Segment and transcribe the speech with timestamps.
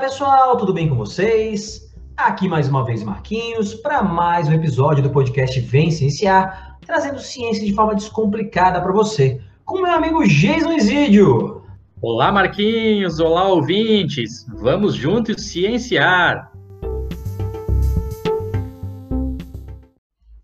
[0.00, 1.92] Pessoal, tudo bem com vocês?
[2.16, 7.66] Aqui mais uma vez Marquinhos para mais um episódio do podcast Vem Cienciar, trazendo ciência
[7.66, 11.64] de forma descomplicada para você, com meu amigo Jason Isidio.
[12.00, 16.52] Olá Marquinhos, olá ouvintes, vamos juntos cienciar.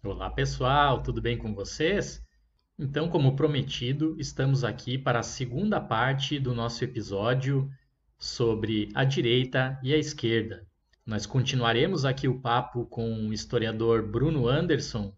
[0.05, 2.21] Olá pessoal, tudo bem com vocês?
[2.77, 7.71] Então, como prometido, estamos aqui para a segunda parte do nosso episódio
[8.25, 10.67] sobre a direita e a esquerda.
[11.05, 15.15] Nós continuaremos aqui o papo com o historiador Bruno Anderson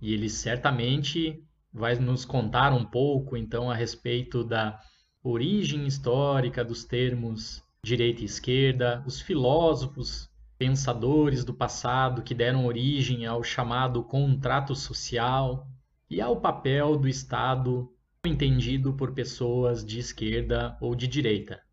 [0.00, 4.80] e ele certamente vai nos contar um pouco então a respeito da
[5.22, 13.26] origem histórica dos termos direita e esquerda, os filósofos, pensadores do passado que deram origem
[13.26, 15.68] ao chamado contrato social
[16.08, 17.92] e ao papel do Estado
[18.24, 21.65] entendido por pessoas de esquerda ou de direita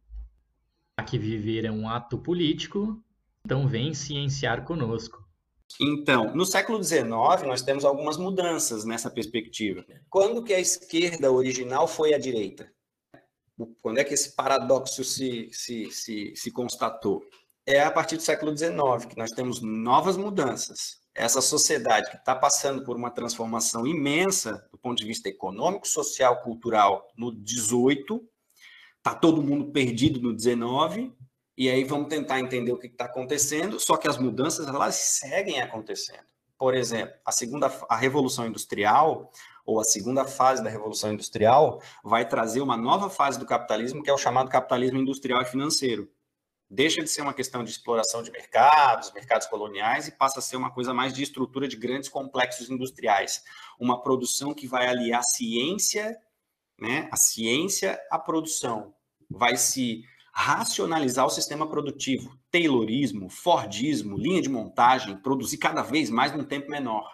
[1.02, 3.02] que viver é um ato político,
[3.44, 5.24] então vem cienciar conosco.
[5.82, 7.04] Então, no século XIX,
[7.48, 9.84] nós temos algumas mudanças nessa perspectiva.
[10.10, 12.72] Quando que a esquerda original foi a direita?
[13.82, 17.24] Quando é que esse paradoxo se, se, se, se constatou?
[17.66, 21.02] É a partir do século XIX que nós temos novas mudanças.
[21.16, 26.42] Essa sociedade que está passando por uma transformação imensa do ponto de vista econômico, social,
[26.42, 28.28] cultural no 18,
[29.04, 31.14] tá todo mundo perdido no 19,
[31.56, 35.62] e aí vamos tentar entender o que está acontecendo, só que as mudanças elas seguem
[35.62, 36.24] acontecendo.
[36.58, 39.30] Por exemplo, a segunda a revolução industrial
[39.66, 44.10] ou a segunda fase da revolução industrial vai trazer uma nova fase do capitalismo que
[44.10, 46.10] é o chamado capitalismo industrial e financeiro.
[46.70, 50.56] Deixa de ser uma questão de exploração de mercados, mercados coloniais e passa a ser
[50.56, 53.44] uma coisa mais de estrutura de grandes complexos industriais,
[53.80, 56.18] uma produção que vai aliar ciência
[56.80, 58.94] né, a ciência à produção,
[59.30, 60.04] vai se
[60.34, 66.72] racionalizar o sistema produtivo, Taylorismo, Fordismo, linha de montagem, produzir cada vez mais num tempo
[66.72, 67.08] menor.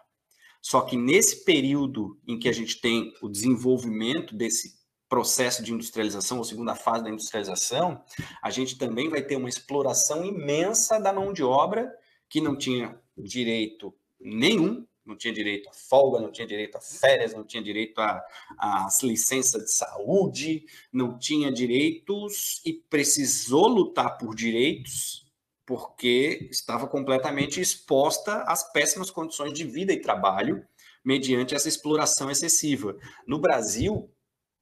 [0.61, 6.37] Só que nesse período em que a gente tem o desenvolvimento desse processo de industrialização,
[6.37, 8.01] ou segunda fase da industrialização,
[8.41, 11.91] a gente também vai ter uma exploração imensa da mão de obra
[12.29, 17.33] que não tinha direito nenhum não tinha direito a folga, não tinha direito a férias,
[17.33, 18.23] não tinha direito a,
[18.57, 25.27] a licença de saúde, não tinha direitos e precisou lutar por direitos
[25.65, 30.65] porque estava completamente exposta às péssimas condições de vida e trabalho
[31.03, 32.97] mediante essa exploração excessiva.
[33.25, 34.11] No Brasil,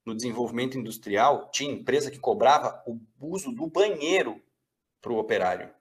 [0.05, 4.41] no desenvolvimento industrial, tinha empresa que cobrava o uso do banheiro
[5.01, 5.73] para o operário.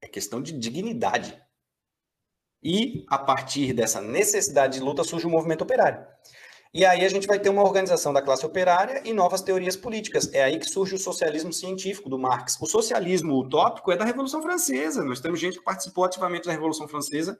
[0.00, 1.40] É questão de dignidade.
[2.64, 6.04] E, a partir dessa necessidade de luta, surge o movimento operário.
[6.72, 10.32] E aí a gente vai ter uma organização da classe operária e novas teorias políticas.
[10.32, 12.56] É aí que surge o socialismo científico do Marx.
[12.60, 15.04] O socialismo utópico é da Revolução Francesa.
[15.04, 17.38] Nós temos gente que participou ativamente da Revolução Francesa,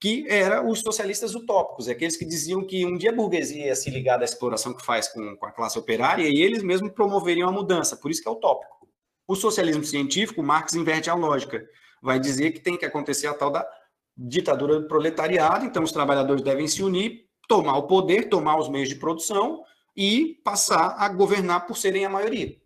[0.00, 3.76] que era os socialistas utópicos, é aqueles que diziam que um dia a burguesia ia
[3.76, 7.50] se ligar da exploração que faz com, com a classe operária e eles mesmos promoveriam
[7.50, 7.98] a mudança.
[7.98, 8.88] Por isso que é utópico.
[9.28, 11.62] O socialismo científico, Marx inverte a lógica.
[12.02, 13.68] Vai dizer que tem que acontecer a tal da
[14.16, 18.88] ditadura do proletariado, então os trabalhadores devem se unir, tomar o poder, tomar os meios
[18.88, 19.62] de produção
[19.96, 22.56] e passar a governar por serem a maioria.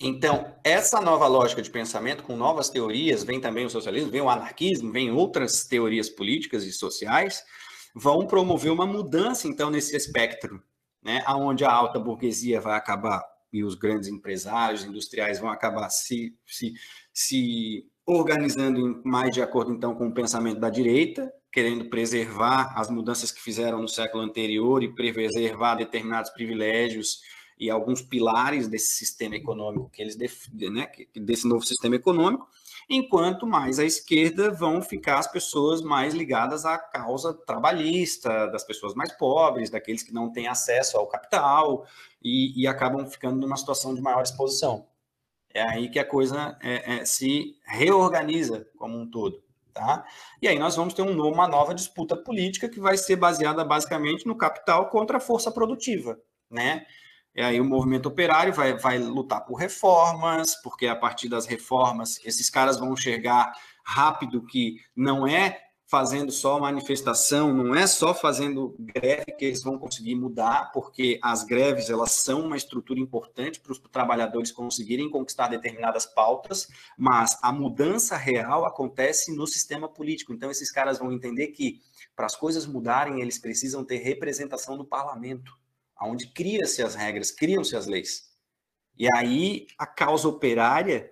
[0.00, 4.28] Então, essa nova lógica de pensamento, com novas teorias, vem também o socialismo, vem o
[4.28, 7.44] anarquismo, vem outras teorias políticas e sociais,
[7.94, 10.60] vão promover uma mudança, então, nesse espectro,
[11.00, 13.22] né, onde a alta burguesia vai acabar
[13.52, 16.72] e os grandes empresários industriais vão acabar se, se,
[17.12, 23.30] se organizando mais de acordo então com o pensamento da direita, querendo preservar as mudanças
[23.30, 27.20] que fizeram no século anterior e preservar determinados privilégios
[27.58, 32.48] e alguns pilares desse sistema econômico que eles né, desse novo sistema econômico,
[32.88, 38.94] enquanto mais à esquerda vão ficar as pessoas mais ligadas à causa trabalhista, das pessoas
[38.94, 41.86] mais pobres, daqueles que não têm acesso ao capital
[42.22, 44.86] e, e acabam ficando numa situação de maior exposição.
[45.54, 49.42] É aí que a coisa é, é, se reorganiza como um todo.
[49.72, 50.04] Tá?
[50.40, 54.26] E aí nós vamos ter um, uma nova disputa política que vai ser baseada basicamente
[54.26, 56.18] no capital contra a força produtiva.
[56.50, 56.84] Né?
[57.34, 62.20] E aí o movimento operário vai, vai lutar por reformas, porque a partir das reformas
[62.24, 63.52] esses caras vão enxergar
[63.82, 65.58] rápido que não é
[65.92, 71.44] fazendo só manifestação, não é só fazendo greve que eles vão conseguir mudar, porque as
[71.44, 76.66] greves elas são uma estrutura importante para os trabalhadores conseguirem conquistar determinadas pautas,
[76.96, 80.32] mas a mudança real acontece no sistema político.
[80.32, 81.82] Então esses caras vão entender que
[82.16, 85.52] para as coisas mudarem, eles precisam ter representação do parlamento,
[86.00, 88.30] onde cria-se as regras, criam-se as leis.
[88.98, 91.10] E aí a causa operária,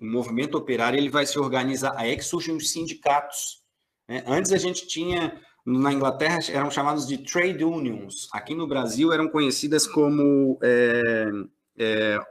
[0.00, 1.94] o movimento operário, ele vai se organizar.
[1.96, 3.61] Aí é que surgem os sindicatos.
[4.08, 4.22] Né?
[4.26, 8.28] Antes a gente tinha, na Inglaterra, eram chamados de trade unions.
[8.32, 11.30] Aqui no Brasil eram conhecidas como é,
[11.78, 12.22] é, é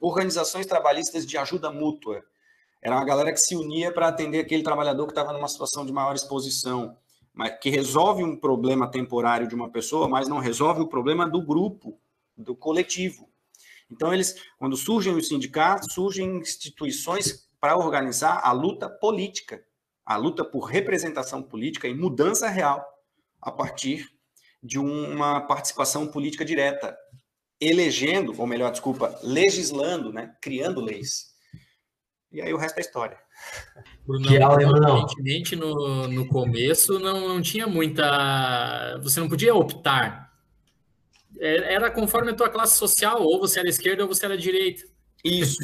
[0.00, 2.22] organizações trabalhistas de ajuda mútua.
[2.82, 5.92] Era uma galera que se unia para atender aquele trabalhador que estava numa situação de
[5.92, 6.96] maior exposição,
[7.32, 11.42] mas que resolve um problema temporário de uma pessoa, mas não resolve o problema do
[11.42, 11.98] grupo,
[12.36, 13.28] do coletivo.
[13.90, 19.62] Então, eles, quando surgem os sindicatos, surgem instituições para organizar a luta política,
[20.06, 22.86] a luta por representação política e mudança real
[23.42, 24.08] a partir
[24.62, 26.96] de uma participação política direta,
[27.60, 31.34] elegendo, ou melhor, desculpa, legislando, né, criando leis.
[32.30, 33.18] E aí o resto é história.
[34.06, 38.98] Bruno, que aula, evidentemente no, no começo não, não tinha muita.
[39.02, 40.26] Você não podia optar
[41.38, 44.82] é, era conforme a tua classe social, ou você era esquerda ou você era direita.
[45.24, 45.58] Isso,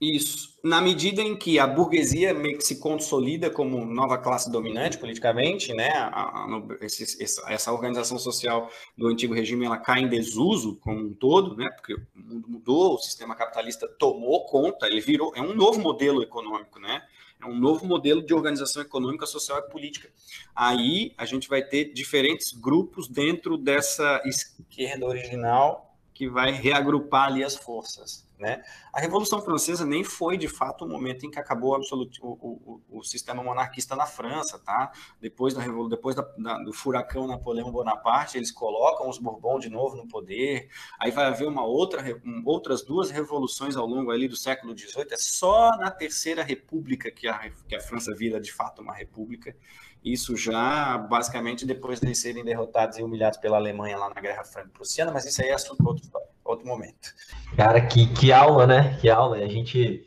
[0.00, 0.56] isso.
[0.62, 5.74] Na medida em que a burguesia meio que se consolida como nova classe dominante politicamente,
[5.74, 11.00] né, a, a, esse, essa organização social do antigo regime ela cai em desuso como
[11.00, 15.40] um todo, né, porque o mundo mudou, o sistema capitalista tomou conta, ele virou, é
[15.40, 17.02] um novo modelo econômico, né,
[17.40, 20.08] é um novo modelo de organização econômica, social e política.
[20.54, 27.42] Aí a gente vai ter diferentes grupos dentro dessa esquerda original que vai reagrupar ali
[27.42, 28.27] as forças.
[28.38, 28.62] Né?
[28.92, 33.02] A Revolução Francesa nem foi de fato o momento em que acabou o, o, o,
[33.02, 34.92] sistema monarquista na França, tá?
[35.20, 39.96] Depois, da, depois da, da, do furacão Napoleão Bonaparte, eles colocam os Bourbon de novo
[39.96, 40.68] no poder.
[41.00, 42.00] Aí vai haver uma outra,
[42.44, 45.08] outras duas revoluções ao longo ali do século XVIII.
[45.10, 49.56] É só na Terceira República que a, que a França vira de fato uma república.
[50.04, 55.10] Isso já basicamente depois de serem derrotados e humilhados pela Alemanha lá na Guerra Franco-Prussiana,
[55.10, 56.08] mas isso aí é assunto para outro,
[56.52, 57.14] outro momento.
[57.56, 58.96] Cara, que, que aula, né?
[59.00, 59.36] Que aula.
[59.36, 60.04] A gente.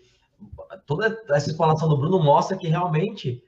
[0.85, 3.43] Toda essa explanação do Bruno mostra que realmente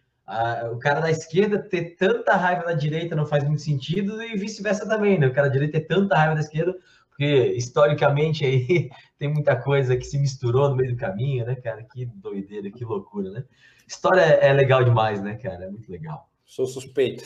[0.71, 4.87] o cara da esquerda ter tanta raiva da direita não faz muito sentido e vice-versa
[4.87, 5.27] também, né?
[5.27, 6.75] O cara da direita ter tanta raiva da esquerda,
[7.09, 11.83] porque historicamente aí tem muita coisa que se misturou no meio do caminho, né, cara?
[11.83, 13.43] Que doideira, que loucura, né?
[13.87, 15.65] História é legal demais, né, cara?
[15.65, 16.29] É muito legal.
[16.45, 17.23] Sou suspeito.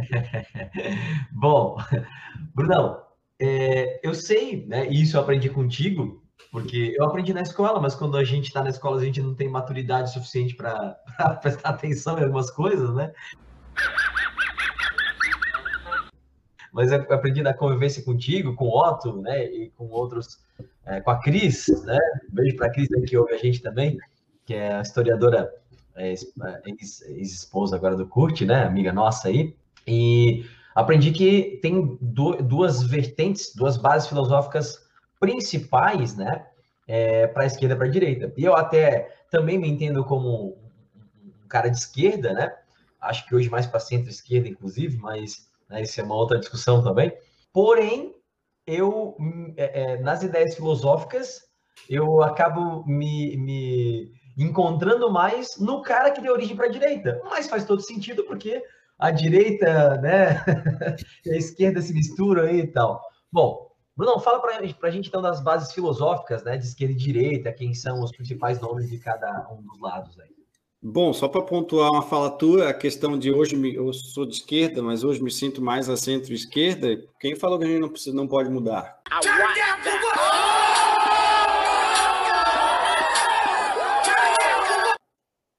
[1.32, 1.76] Bom,
[2.54, 3.02] Brunão,
[3.40, 4.86] é, eu sei, né?
[4.90, 6.22] E isso eu aprendi contigo,
[6.52, 9.34] porque eu aprendi na escola, mas quando a gente está na escola, a gente não
[9.34, 10.94] tem maturidade suficiente para
[11.40, 13.12] prestar atenção em algumas coisas, né?
[16.70, 19.44] Mas eu aprendi na convivência contigo, com o Otto, né?
[19.46, 20.38] E com outros,
[20.84, 21.98] é, com a Cris, né?
[22.28, 23.96] beijo para a Cris que ouve a gente também,
[24.44, 25.50] que é a historiadora
[25.96, 28.64] é, é, ex-esposa agora do Kurt, né?
[28.64, 29.56] Amiga nossa aí.
[29.86, 34.88] E aprendi que tem duas vertentes, duas bases filosóficas
[35.18, 36.46] principais, né?
[36.86, 38.32] É, para a esquerda e para a direita.
[38.36, 40.58] E eu até também me entendo como
[41.24, 42.52] um cara de esquerda, né?
[43.00, 47.16] Acho que hoje mais para centro-esquerda, inclusive, mas né, isso é uma outra discussão também.
[47.52, 48.14] Porém,
[48.66, 49.16] eu,
[49.56, 51.42] é, é, nas ideias filosóficas,
[51.88, 57.20] eu acabo me, me encontrando mais no cara que deu origem para a direita.
[57.24, 58.62] Mas faz todo sentido porque
[59.00, 60.44] a direita, né,
[61.24, 63.00] e a esquerda se misturam aí e tal.
[63.32, 67.52] Bom, Bruno, fala para a gente então das bases filosóficas, né, de esquerda e direita,
[67.52, 70.30] quem são os principais nomes de cada um dos lados aí.
[70.82, 74.82] Bom, só para pontuar uma fala tua, a questão de hoje eu sou de esquerda,
[74.82, 77.04] mas hoje me sinto mais a centro-esquerda.
[77.20, 78.98] Quem falou que a gente não, precisa, não pode mudar?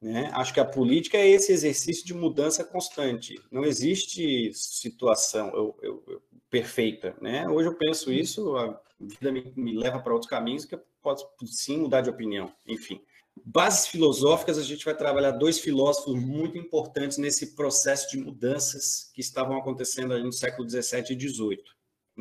[0.01, 0.31] Né?
[0.33, 3.39] Acho que a política é esse exercício de mudança constante.
[3.51, 7.15] Não existe situação eu, eu, eu, perfeita.
[7.21, 7.47] Né?
[7.47, 11.27] Hoje eu penso isso, a vida me, me leva para outros caminhos que eu posso
[11.45, 12.51] sim mudar de opinião.
[12.67, 12.99] Enfim.
[13.45, 19.21] Bases filosóficas, a gente vai trabalhar dois filósofos muito importantes nesse processo de mudanças que
[19.21, 21.63] estavam acontecendo ali no século XVII e XVIII.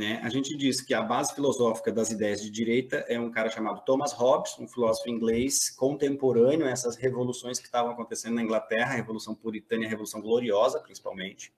[0.00, 0.18] Né?
[0.22, 3.82] A gente diz que a base filosófica das ideias de direita é um cara chamado
[3.84, 8.96] Thomas Hobbes, um filósofo inglês contemporâneo a essas revoluções que estavam acontecendo na Inglaterra, a
[8.96, 11.52] Revolução Puritana e a Revolução Gloriosa, principalmente.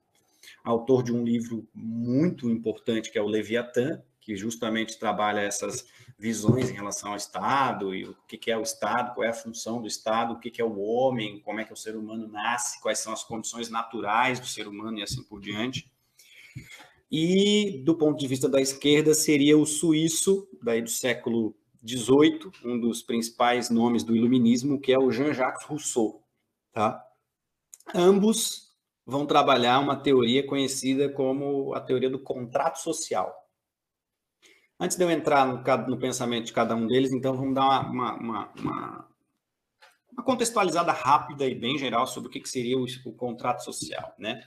[0.65, 5.87] Autor de um livro muito importante que é o Leviatã, que justamente trabalha essas
[6.19, 9.81] visões em relação ao Estado e o que é o Estado, qual é a função
[9.81, 12.99] do Estado, o que é o homem, como é que o ser humano nasce, quais
[12.99, 15.89] são as condições naturais do ser humano e assim por diante.
[17.15, 21.55] E, do ponto de vista da esquerda, seria o suíço, daí do século
[21.87, 26.23] XVIII, um dos principais nomes do iluminismo, que é o Jean-Jacques Rousseau.
[26.73, 27.05] Tá?
[27.95, 28.73] Ambos
[29.05, 33.31] vão trabalhar uma teoria conhecida como a teoria do contrato social.
[34.81, 38.15] Antes de eu entrar no, no pensamento de cada um deles, então vamos dar uma,
[38.15, 39.09] uma, uma,
[40.13, 44.15] uma contextualizada rápida e bem geral sobre o que, que seria o, o contrato social.
[44.19, 44.43] Né?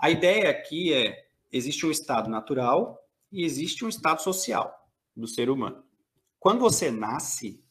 [0.00, 2.98] A ideia aqui é: existe um estado natural
[3.30, 4.74] e existe um estado social
[5.14, 5.84] do ser humano.
[6.38, 7.64] Quando você nasce,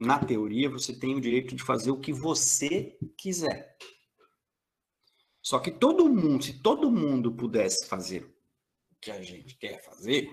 [0.00, 3.76] na teoria, você tem o direito de fazer o que você quiser.
[5.42, 8.34] Só que todo mundo, se todo mundo pudesse fazer
[9.00, 10.28] que a gente quer fazer,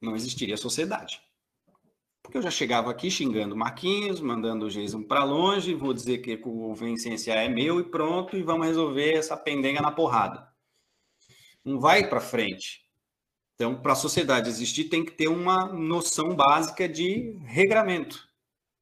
[0.00, 1.20] não existiria sociedade.
[2.22, 6.38] Porque eu já chegava aqui xingando Marquinhos, mandando o Jason para longe, vou dizer que
[6.44, 10.49] o Vincência é meu e pronto, e vamos resolver essa pendenga na porrada.
[11.64, 12.80] Não vai para frente.
[13.54, 18.26] Então, para a sociedade existir, tem que ter uma noção básica de regramento,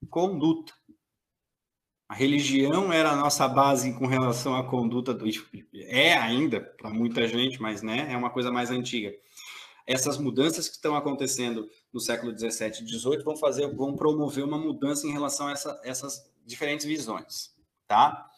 [0.08, 0.73] conduta.
[2.08, 5.26] A religião era a nossa base com relação à conduta do
[5.75, 9.12] é ainda para muita gente, mas né, é uma coisa mais antiga.
[9.85, 14.58] Essas mudanças que estão acontecendo no século 17 e 18 vão fazer, vão promover uma
[14.58, 17.52] mudança em relação a essa, essas diferentes visões,
[17.87, 18.30] tá?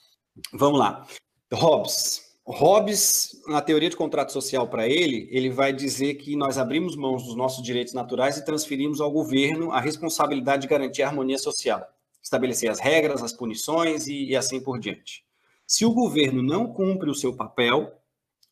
[0.52, 1.06] Vamos lá.
[1.52, 2.29] Hobbes.
[2.46, 7.24] Hobbes, na teoria de contrato social para ele, ele vai dizer que nós abrimos mãos
[7.24, 11.86] dos nossos direitos naturais e transferimos ao governo a responsabilidade de garantir a harmonia social
[12.22, 15.24] estabelecer as regras, as punições e, e assim por diante.
[15.66, 17.92] Se o governo não cumpre o seu papel,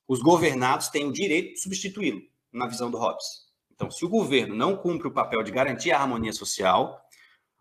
[0.07, 3.49] os governados têm o direito de substituí-lo, na visão do Hobbes.
[3.73, 7.01] Então, se o governo não cumpre o papel de garantir a harmonia social,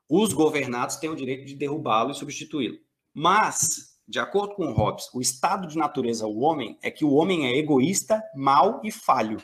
[0.10, 2.78] os governados têm o direito de derrubá-lo e substituí-lo.
[3.14, 7.46] Mas, de acordo com Hobbes, o estado de natureza do homem é que o homem
[7.46, 9.38] é egoísta, mau e falho.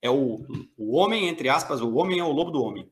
[0.00, 2.90] É o, o homem, entre aspas, o homem é o lobo do homem.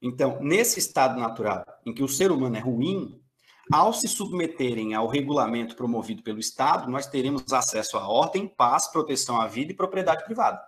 [0.00, 3.20] Então, nesse estado natural em que o ser humano é ruim,
[3.72, 9.40] ao se submeterem ao regulamento promovido pelo Estado, nós teremos acesso à ordem, paz, proteção
[9.40, 10.62] à vida e propriedade privada.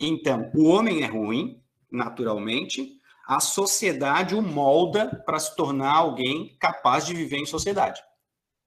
[0.00, 7.06] Então, o homem é ruim, naturalmente, a sociedade o molda para se tornar alguém capaz
[7.06, 8.02] de viver em sociedade.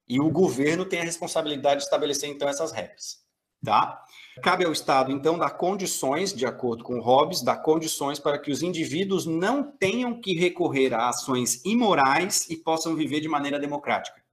[0.08, 3.24] E o governo tem a responsabilidade de estabelecer, então, essas regras.
[3.64, 4.04] Tá?
[4.44, 8.62] Cabe ao Estado, então, dar condições, de acordo com Hobbes, dar condições para que os
[8.62, 14.24] indivíduos não tenham que recorrer a ações imorais e possam viver de maneira democrática.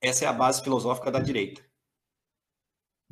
[0.00, 1.64] Essa é a base filosófica da direita.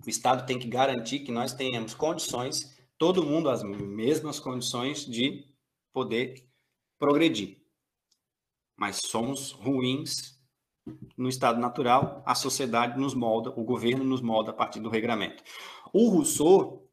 [0.05, 5.47] O Estado tem que garantir que nós tenhamos condições, todo mundo as mesmas condições de
[5.93, 6.47] poder
[6.99, 7.61] progredir.
[8.77, 10.38] Mas somos ruins
[11.16, 15.42] no estado natural, a sociedade nos molda, o governo nos molda a partir do regramento.
[15.92, 16.88] O Rousseau,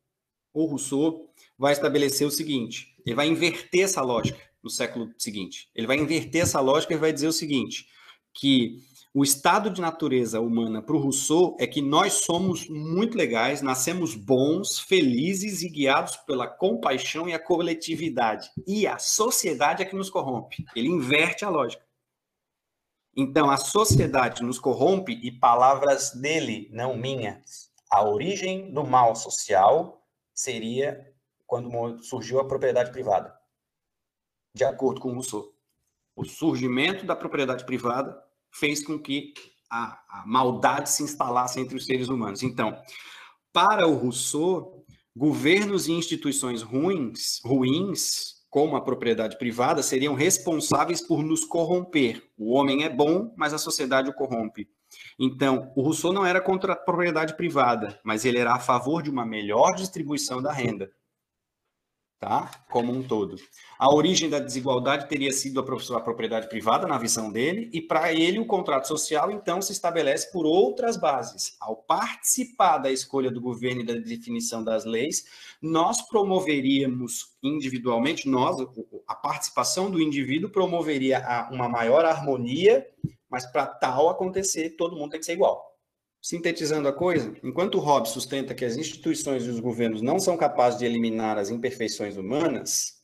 [0.53, 5.69] o Rousseau vai estabelecer o seguinte, ele vai inverter essa lógica no século seguinte.
[5.75, 7.87] Ele vai inverter essa lógica e vai dizer o seguinte,
[8.33, 8.79] que
[9.13, 14.13] o estado de natureza humana para o Rousseau é que nós somos muito legais, nascemos
[14.15, 18.49] bons, felizes e guiados pela compaixão e a coletividade.
[18.67, 20.65] E a sociedade é que nos corrompe.
[20.75, 21.84] Ele inverte a lógica.
[23.15, 27.71] Então, a sociedade nos corrompe e palavras dele, não minhas.
[27.89, 31.13] A origem do mal social seria
[31.47, 33.33] quando surgiu a propriedade privada,
[34.53, 35.53] de acordo com Rousseau.
[36.15, 39.33] O surgimento da propriedade privada fez com que
[39.69, 42.43] a, a maldade se instalasse entre os seres humanos.
[42.43, 42.77] Então,
[43.53, 51.21] para o Rousseau, governos e instituições ruins, ruins como a propriedade privada, seriam responsáveis por
[51.21, 52.23] nos corromper.
[52.37, 54.69] O homem é bom, mas a sociedade o corrompe.
[55.19, 59.09] Então, o Rousseau não era contra a propriedade privada, mas ele era a favor de
[59.09, 60.89] uma melhor distribuição da renda
[62.19, 62.65] tá?
[62.69, 63.35] como um todo.
[63.77, 68.39] A origem da desigualdade teria sido a propriedade privada, na visão dele, e para ele
[68.39, 71.55] o contrato social, então, se estabelece por outras bases.
[71.59, 75.25] Ao participar da escolha do governo e da definição das leis,
[75.61, 78.57] nós promoveríamos individualmente, nós,
[79.07, 82.85] a participação do indivíduo promoveria uma maior harmonia,
[83.29, 85.74] mas para tal acontecer, todo mundo tem que ser igual.
[86.25, 90.79] Sintetizando a coisa, enquanto Hobbes sustenta que as instituições e os governos não são capazes
[90.79, 92.95] de eliminar as imperfeições humanas,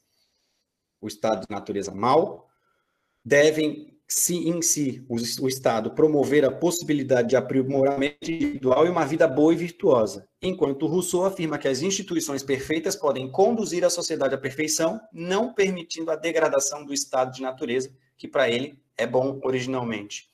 [0.99, 2.49] o estado de natureza mal,
[3.23, 9.05] devem se em si o, o Estado promover a possibilidade de aprimoramento individual e uma
[9.05, 14.33] vida boa e virtuosa, enquanto Rousseau afirma que as instituições perfeitas podem conduzir a sociedade
[14.33, 19.39] à perfeição, não permitindo a degradação do estado de natureza, que para ele é bom
[19.43, 20.30] originalmente.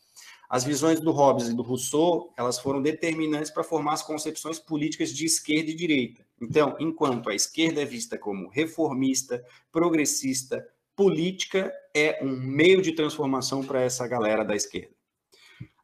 [0.50, 5.14] As visões do Hobbes e do Rousseau, elas foram determinantes para formar as concepções políticas
[5.14, 6.26] de esquerda e direita.
[6.42, 13.64] Então, enquanto a esquerda é vista como reformista, progressista, política é um meio de transformação
[13.64, 14.96] para essa galera da esquerda.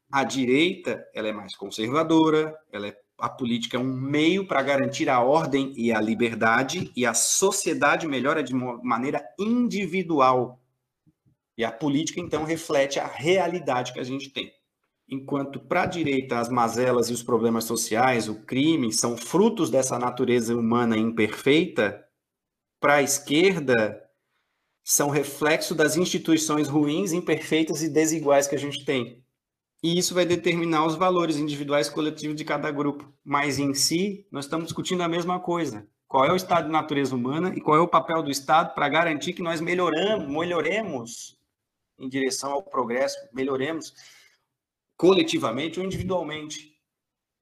[0.10, 5.08] A direita, ela é mais conservadora, ela é a política é um meio para garantir
[5.08, 10.60] a ordem e a liberdade, e a sociedade melhora de maneira individual.
[11.58, 14.52] E a política, então, reflete a realidade que a gente tem.
[15.08, 20.00] Enquanto para a direita as mazelas e os problemas sociais, o crime, são frutos dessa
[20.00, 22.04] natureza humana imperfeita,
[22.80, 24.00] para a esquerda
[24.84, 29.24] são reflexo das instituições ruins, imperfeitas e desiguais que a gente tem.
[29.82, 33.14] E isso vai determinar os valores individuais e coletivos de cada grupo.
[33.24, 35.88] Mas em si, nós estamos discutindo a mesma coisa.
[36.08, 38.88] Qual é o estado de natureza humana e qual é o papel do Estado para
[38.88, 41.38] garantir que nós melhoramos, melhoremos
[42.04, 43.94] em direção ao progresso, melhoremos
[44.98, 46.74] coletivamente ou individualmente.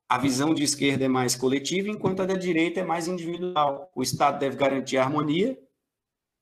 [0.08, 3.92] A visão de esquerda é mais coletiva, enquanto a da direita é mais individual.
[3.96, 5.58] O Estado deve garantir a harmonia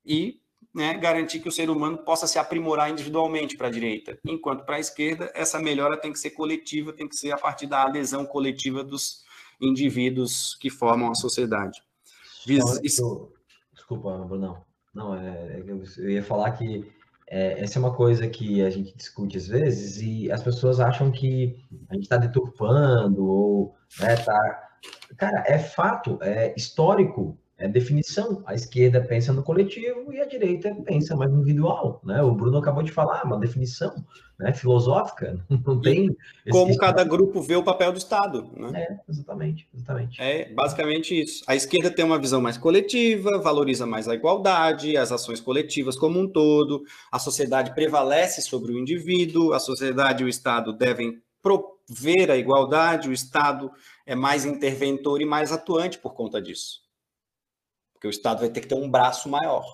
[0.05, 0.41] e
[0.73, 4.75] né, garantir que o ser humano possa se aprimorar individualmente para a direita, enquanto para
[4.75, 8.25] a esquerda essa melhora tem que ser coletiva, tem que ser a partir da adesão
[8.25, 9.23] coletiva dos
[9.59, 11.81] indivíduos que formam a sociedade.
[12.47, 13.31] Isso...
[13.73, 14.63] Desculpa, Brunão.
[14.93, 15.63] Não, é, é
[15.97, 16.91] eu ia falar que
[17.29, 21.11] é, essa é uma coisa que a gente discute às vezes e as pessoas acham
[21.11, 24.65] que a gente está deturpando ou né, tá...
[25.17, 28.41] Cara, é fato, é histórico é definição.
[28.45, 32.21] A esquerda pensa no coletivo e a direita pensa mais no individual, né?
[32.23, 33.93] O Bruno acabou de falar, uma definição
[34.39, 36.15] né, filosófica, não tem...
[36.49, 38.83] Como cada grupo vê o papel do Estado, né?
[38.83, 40.21] É, exatamente, exatamente.
[40.21, 41.43] É basicamente isso.
[41.45, 46.17] A esquerda tem uma visão mais coletiva, valoriza mais a igualdade, as ações coletivas como
[46.17, 52.31] um todo, a sociedade prevalece sobre o indivíduo, a sociedade e o Estado devem prover
[52.31, 53.69] a igualdade, o Estado
[54.05, 56.88] é mais interventor e mais atuante por conta disso
[57.99, 59.65] porque o Estado vai ter que ter um braço maior.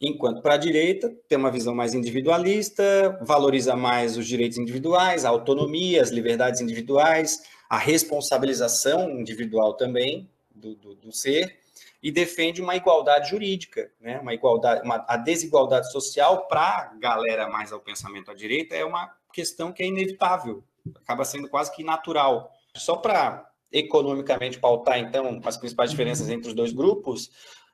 [0.00, 5.28] Enquanto para a direita, tem uma visão mais individualista, valoriza mais os direitos individuais, a
[5.28, 11.60] autonomia, as liberdades individuais, a responsabilização individual também do, do, do ser,
[12.02, 14.18] e defende uma igualdade jurídica, né?
[14.18, 18.84] uma igualdade, uma, a desigualdade social para a galera mais ao pensamento à direita é
[18.84, 20.64] uma questão que é inevitável,
[20.96, 22.52] acaba sendo quase que natural.
[22.74, 27.30] Só para economicamente pautar, então, as principais diferenças entre os dois grupos,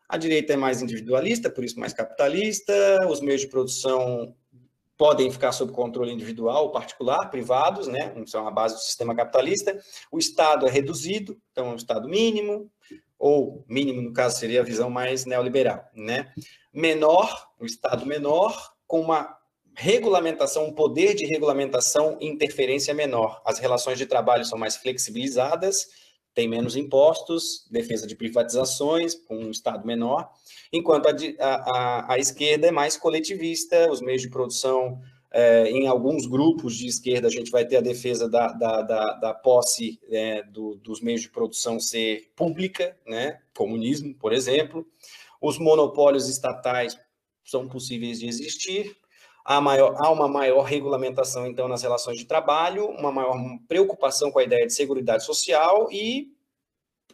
[0.09, 2.75] a direita é mais individualista, por isso mais capitalista,
[3.09, 4.35] os meios de produção
[4.97, 8.13] podem ficar sob controle individual, particular, privados, né?
[8.27, 9.77] São a base do sistema capitalista.
[10.11, 12.71] O Estado é reduzido, então é um Estado mínimo,
[13.19, 16.33] ou mínimo, no caso, seria a visão mais neoliberal, né?
[16.73, 19.37] Menor, o Estado menor, com uma
[19.75, 23.41] regulamentação, um poder de regulamentação e interferência menor.
[23.45, 25.89] As relações de trabalho são mais flexibilizadas,
[26.35, 30.31] tem menos impostos, defesa de privatizações, com um Estado menor,
[30.73, 34.99] enquanto a, a, a esquerda é mais coletivista, os meios de produção,
[35.33, 39.13] é, em alguns grupos de esquerda, a gente vai ter a defesa da, da, da,
[39.15, 43.41] da posse é, do, dos meios de produção ser pública, né?
[43.55, 44.87] comunismo, por exemplo.
[45.41, 46.99] Os monopólios estatais
[47.43, 48.95] são possíveis de existir,
[49.45, 53.37] há, maior, há uma maior regulamentação, então, nas relações de trabalho, uma maior
[53.69, 56.29] preocupação com a ideia de segurança social e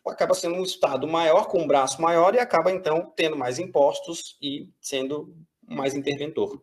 [0.07, 4.37] acaba sendo um Estado maior, com um braço maior, e acaba, então, tendo mais impostos
[4.41, 5.37] e sendo
[5.67, 6.63] mais interventor.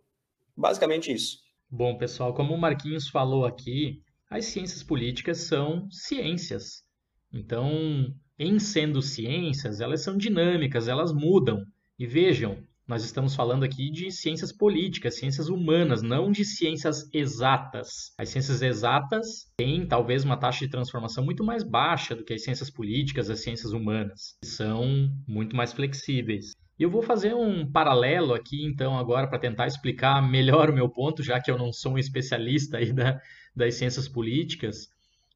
[0.55, 1.39] Basicamente isso.
[1.69, 6.83] Bom, pessoal, como o Marquinhos falou aqui, as ciências políticas são ciências.
[7.31, 11.63] Então, em sendo ciências, elas são dinâmicas, elas mudam.
[11.97, 18.13] E vejam, nós estamos falando aqui de ciências políticas, ciências humanas, não de ciências exatas.
[18.15, 22.43] As ciências exatas têm talvez uma taxa de transformação muito mais baixa do que as
[22.43, 26.51] ciências políticas, as ciências humanas, são muito mais flexíveis.
[26.77, 30.87] E eu vou fazer um paralelo aqui, então, agora, para tentar explicar melhor o meu
[30.87, 33.19] ponto, já que eu não sou um especialista aí da,
[33.55, 34.89] das ciências políticas,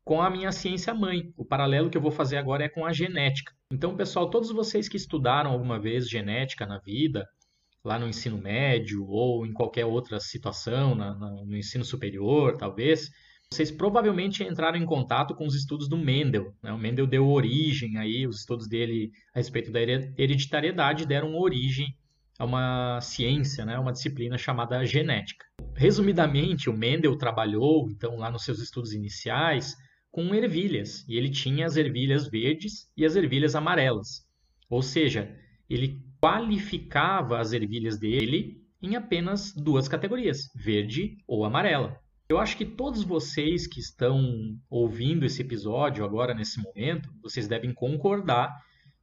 [0.03, 1.33] com a minha ciência mãe.
[1.37, 3.53] O paralelo que eu vou fazer agora é com a genética.
[3.71, 7.27] Então, pessoal, todos vocês que estudaram alguma vez genética na vida,
[7.83, 13.09] lá no ensino médio ou em qualquer outra situação, na, na, no ensino superior, talvez,
[13.51, 16.53] vocês provavelmente entraram em contato com os estudos do Mendel.
[16.61, 16.71] Né?
[16.71, 21.95] O Mendel deu origem aí, os estudos dele a respeito da hereditariedade deram origem
[22.37, 23.79] a uma ciência, né?
[23.79, 25.45] uma disciplina chamada genética.
[25.75, 29.75] Resumidamente, o Mendel trabalhou, então, lá nos seus estudos iniciais,
[30.11, 34.27] com ervilhas, e ele tinha as ervilhas verdes e as ervilhas amarelas.
[34.69, 35.35] Ou seja,
[35.69, 41.97] ele qualificava as ervilhas dele em apenas duas categorias, verde ou amarela.
[42.29, 47.73] Eu acho que todos vocês que estão ouvindo esse episódio agora nesse momento, vocês devem
[47.73, 48.55] concordar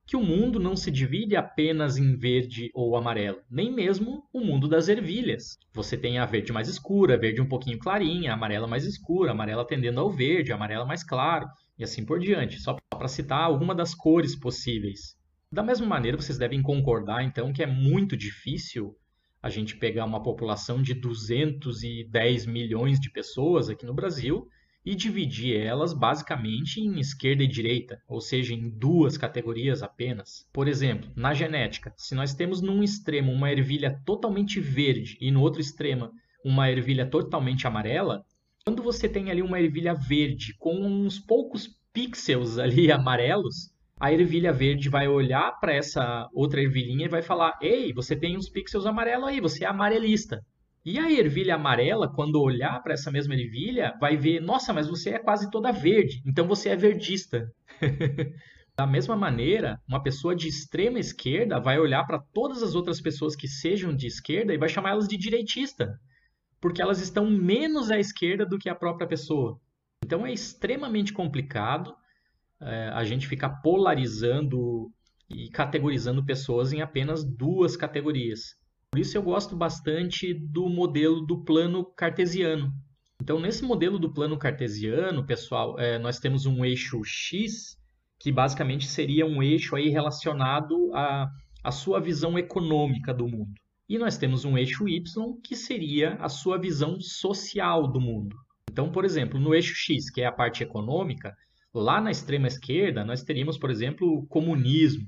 [0.06, 4.68] que o mundo não se divide apenas em verde ou amarelo, nem mesmo o mundo
[4.68, 5.58] das ervilhas.
[5.74, 9.98] Você tem a verde mais escura, verde um pouquinho clarinha, amarela mais escura, amarela tendendo
[9.98, 14.36] ao verde, amarela mais claro, e assim por diante, só para citar alguma das cores
[14.38, 15.16] possíveis.
[15.50, 18.96] Da mesma maneira, vocês devem concordar então que é muito difícil
[19.42, 24.48] a gente pegar uma população de 210 milhões de pessoas aqui no Brasil
[24.84, 30.48] e dividir elas basicamente em esquerda e direita, ou seja, em duas categorias apenas.
[30.52, 35.40] Por exemplo, na genética, se nós temos num extremo uma ervilha totalmente verde e no
[35.40, 36.10] outro extremo
[36.44, 38.24] uma ervilha totalmente amarela,
[38.64, 44.52] quando você tem ali uma ervilha verde com uns poucos pixels ali amarelos, a ervilha
[44.52, 48.86] verde vai olhar para essa outra ervilhinha e vai falar: Ei, você tem uns pixels
[48.86, 50.44] amarelos aí, você é amarelista.
[50.84, 55.10] E a ervilha amarela, quando olhar para essa mesma ervilha, vai ver: nossa, mas você
[55.10, 57.50] é quase toda verde, então você é verdista.
[58.76, 63.34] da mesma maneira, uma pessoa de extrema esquerda vai olhar para todas as outras pessoas
[63.34, 65.98] que sejam de esquerda e vai chamar elas de direitista,
[66.60, 69.58] porque elas estão menos à esquerda do que a própria pessoa.
[70.04, 71.96] Então é extremamente complicado
[72.60, 74.90] é, a gente ficar polarizando
[75.28, 78.54] e categorizando pessoas em apenas duas categorias.
[78.90, 82.72] Por isso eu gosto bastante do modelo do plano cartesiano.
[83.20, 87.76] Então, nesse modelo do plano cartesiano, pessoal, é, nós temos um eixo X,
[88.18, 91.28] que basicamente seria um eixo aí relacionado à,
[91.64, 93.52] à sua visão econômica do mundo.
[93.88, 95.02] E nós temos um eixo Y,
[95.42, 98.36] que seria a sua visão social do mundo.
[98.70, 101.34] Então, por exemplo, no eixo X, que é a parte econômica,
[101.76, 105.06] lá na extrema esquerda, nós teríamos, por exemplo, o comunismo.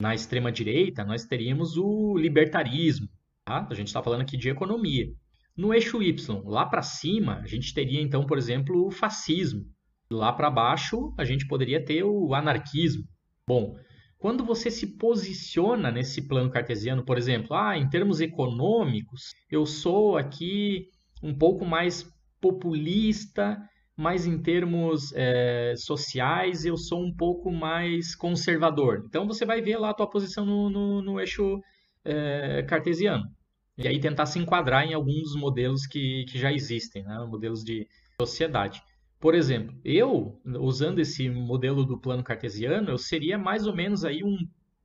[0.00, 3.08] Na extrema direita, nós teríamos o libertarismo.
[3.44, 3.66] Tá?
[3.68, 5.08] A gente está falando aqui de economia.
[5.56, 9.64] No eixo Y, lá para cima, a gente teria então, por exemplo, o fascismo.
[10.10, 13.02] Lá para baixo, a gente poderia ter o anarquismo.
[13.46, 13.76] Bom,
[14.18, 20.16] quando você se posiciona nesse plano cartesiano, por exemplo, ah, em termos econômicos, eu sou
[20.16, 20.86] aqui
[21.22, 22.08] um pouco mais
[22.40, 23.58] populista,
[23.98, 29.02] mas em termos é, sociais eu sou um pouco mais conservador.
[29.08, 31.60] Então você vai ver lá a tua posição no, no, no eixo
[32.04, 33.24] é, cartesiano
[33.76, 37.26] e aí tentar se enquadrar em alguns dos modelos que, que já existem, né?
[37.28, 37.88] modelos de
[38.20, 38.80] sociedade.
[39.18, 44.22] Por exemplo, eu, usando esse modelo do plano cartesiano, eu seria mais ou menos aí
[44.22, 44.36] um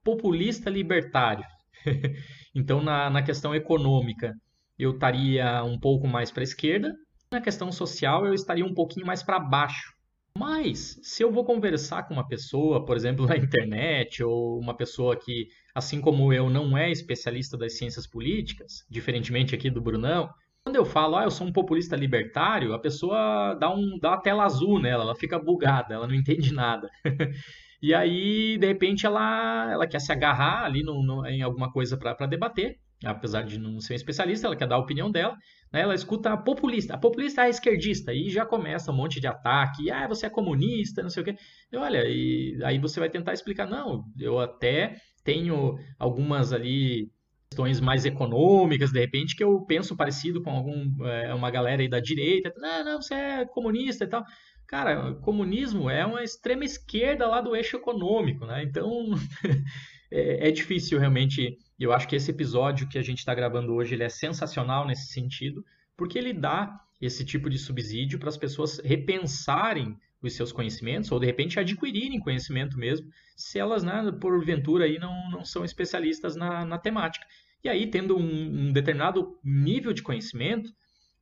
[0.03, 1.45] populista libertário.
[2.55, 4.33] então, na, na questão econômica,
[4.77, 6.95] eu estaria um pouco mais para a esquerda,
[7.33, 9.93] na questão social, eu estaria um pouquinho mais para baixo.
[10.37, 15.15] Mas, se eu vou conversar com uma pessoa, por exemplo, na internet, ou uma pessoa
[15.15, 20.29] que assim como eu não é especialista das ciências políticas, diferentemente aqui do Brunão,
[20.63, 24.21] quando eu falo, ah, eu sou um populista libertário, a pessoa dá, um, dá uma
[24.21, 26.89] tela azul nela, ela fica bugada, ela não entende nada.
[27.81, 31.97] e aí, de repente, ela, ela quer se agarrar ali no, no, em alguma coisa
[31.97, 35.35] para debater, apesar de não ser um especialista, ela quer dar a opinião dela,
[35.71, 35.81] né?
[35.81, 39.91] ela escuta a populista, a populista é esquerdista, e já começa um monte de ataque,
[39.91, 41.35] ah, você é comunista, não sei o quê.
[41.71, 47.11] E olha, e aí você vai tentar explicar, não, eu até tenho algumas ali
[47.53, 51.87] questões mais econômicas, de repente, que eu penso parecido com algum, é, uma galera aí
[51.87, 52.51] da direita.
[52.57, 54.23] Não, não, você é comunista e tal.
[54.67, 58.63] Cara, comunismo é uma extrema esquerda lá do eixo econômico, né?
[58.63, 58.89] Então,
[60.13, 61.57] é, é, difícil realmente.
[61.79, 65.07] Eu acho que esse episódio que a gente está gravando hoje ele é sensacional nesse
[65.07, 65.65] sentido,
[65.97, 71.19] porque ele dá esse tipo de subsídio para as pessoas repensarem os seus conhecimentos, ou
[71.19, 76.63] de repente adquirirem conhecimento mesmo, se elas, né, porventura, aí não, não são especialistas na,
[76.63, 77.25] na temática.
[77.63, 80.71] E aí, tendo um, um determinado nível de conhecimento,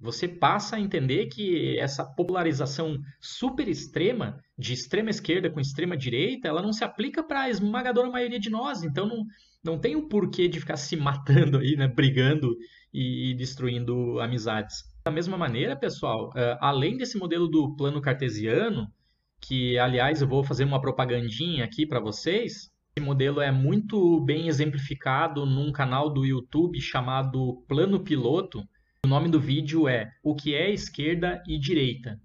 [0.01, 6.47] você passa a entender que essa popularização super extrema, de extrema esquerda com extrema direita,
[6.47, 8.83] ela não se aplica para a esmagadora maioria de nós.
[8.83, 9.25] Então não,
[9.63, 12.57] não tem o um porquê de ficar se matando aí, né, brigando
[12.91, 14.83] e, destruindo amizades.
[15.05, 18.91] Da mesma maneira, pessoal, eh, além desse modelo do plano cartesiano,
[19.39, 24.47] que aliás eu vou fazer uma propagandinha aqui para vocês, esse modelo é muito bem
[24.47, 28.67] exemplificado num canal do YouTube chamado Plano Piloto.
[29.05, 32.19] O nome do vídeo é O que é esquerda e direita.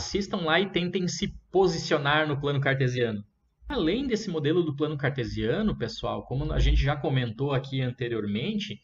[0.00, 3.24] Assistam lá e tentem se posicionar no plano cartesiano.
[3.68, 8.80] Além desse modelo do plano cartesiano, pessoal, como a gente já comentou aqui anteriormente,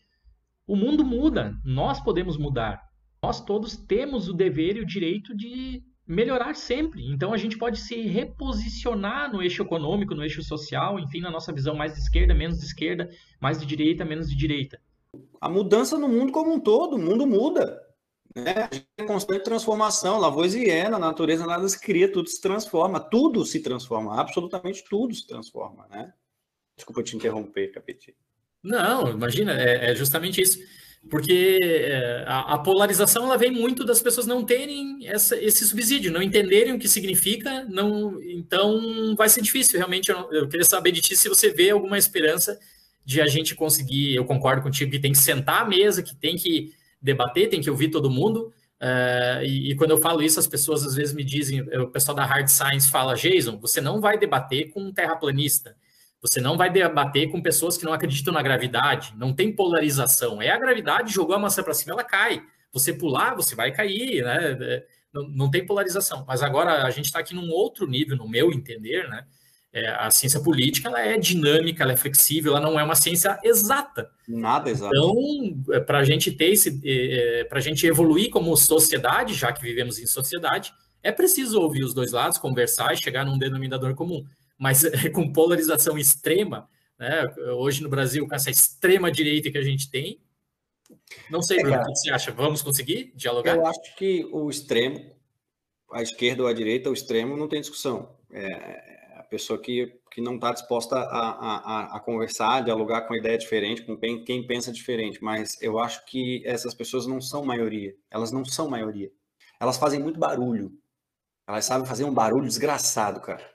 [0.66, 2.86] o mundo muda, nós podemos mudar
[3.26, 7.04] nós todos temos o dever e o direito de melhorar sempre.
[7.10, 11.52] Então a gente pode se reposicionar no eixo econômico, no eixo social, enfim, na nossa
[11.52, 14.80] visão mais de esquerda, menos de esquerda, mais de direita, menos de direita.
[15.40, 17.80] A mudança no mundo como um todo, o mundo muda.
[18.34, 18.68] Né?
[19.06, 20.18] Constante transformação.
[20.18, 25.26] Lavoisier, na natureza nada se cria, tudo se transforma, tudo se transforma, absolutamente tudo se
[25.26, 26.12] transforma, né?
[26.76, 28.14] Desculpa te interromper, Capeti.
[28.62, 30.58] Não, imagina, é, é justamente isso.
[31.08, 36.10] Porque é, a, a, polarização ela vem muito das pessoas não terem essa, esse subsídio,
[36.10, 39.78] não entenderem o que significa, não, então vai ser difícil.
[39.78, 42.58] Realmente, eu, eu queria saber de ti se você vê alguma esperança
[43.06, 44.14] de a gente conseguir.
[44.14, 47.70] Eu concordo contigo que tem que sentar à mesa, que tem que debater, tem que
[47.70, 48.52] ouvir todo mundo.
[48.78, 52.14] Uh, e, e, quando eu falo isso, as pessoas às vezes me dizem, o pessoal
[52.14, 55.74] da Hard Science fala, Jason, você não vai debater com um terraplanista
[56.20, 59.14] você não vai debater com pessoas que não acreditam na gravidade.
[59.16, 60.40] Não tem polarização.
[60.40, 62.42] É a gravidade, jogou a maçã para cima, ela cai.
[62.72, 64.56] Você pular, você vai cair, né?
[64.60, 66.24] É, não, não tem polarização.
[66.26, 69.24] Mas agora a gente está aqui num outro nível, no meu entender, né?
[69.78, 73.38] É, a ciência política ela é dinâmica, ela é flexível, ela não é uma ciência
[73.44, 74.10] exata.
[74.26, 74.94] Nada exato.
[74.96, 79.52] Então, é, para a gente ter esse, é, para a gente evoluir como sociedade, já
[79.52, 83.94] que vivemos em sociedade, é preciso ouvir os dois lados, conversar e chegar num denominador
[83.94, 84.24] comum
[84.58, 87.24] mas com polarização extrema, né?
[87.56, 90.20] hoje no Brasil, com essa extrema direita que a gente tem.
[91.30, 92.30] Não sei, é, Bruno, o que você acha?
[92.30, 93.56] Vamos conseguir dialogar?
[93.56, 95.14] Eu acho que o extremo,
[95.92, 98.16] a esquerda ou a direita, o extremo, não tem discussão.
[98.32, 98.95] É
[99.28, 103.82] pessoa que, que não está disposta a, a, a, conversar, a dialogar com ideia diferente,
[103.82, 105.22] com quem, quem pensa diferente.
[105.22, 107.94] Mas eu acho que essas pessoas não são maioria.
[108.10, 109.10] Elas não são maioria.
[109.60, 110.72] Elas fazem muito barulho.
[111.46, 113.50] Elas sabem fazer um barulho desgraçado, cara.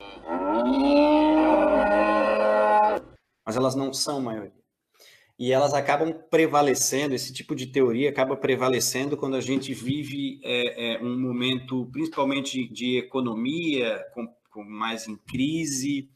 [3.45, 4.62] Mas elas não são maioria.
[5.41, 10.93] E elas acabam prevalecendo, esse tipo de teoria acaba prevalecendo quando a gente vive é,
[10.93, 16.10] é, um momento, principalmente de economia, com, mais em crise,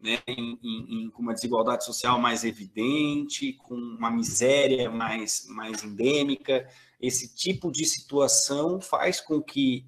[0.00, 6.66] né, em, em, com uma desigualdade social mais evidente, com uma miséria mais, mais endêmica.
[6.98, 9.86] Esse tipo de situação faz com que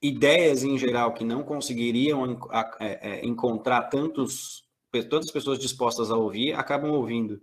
[0.00, 2.38] ideias em geral que não conseguiriam
[2.78, 7.40] é, é, encontrar tantos, tantas pessoas dispostas a ouvir, acabam ouvindo.